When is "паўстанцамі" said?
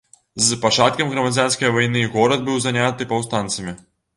3.13-3.79